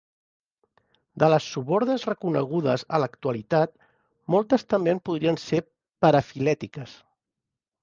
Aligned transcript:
De 1.23 1.27
les 1.33 1.49
subordes 1.57 2.05
reconegudes 2.09 2.85
a 2.97 3.01
l"actualitat, 3.01 3.77
moltes 4.37 4.67
també 4.77 4.97
en 4.97 5.05
podrien 5.11 5.41
ser 5.45 5.63
parafilètiques. 6.07 6.99